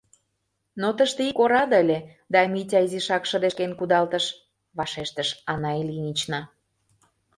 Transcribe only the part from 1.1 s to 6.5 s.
ик ораде ыле, да Митя изишак шыдешкен кудалтыш,— вашештыш Анна Ильинична.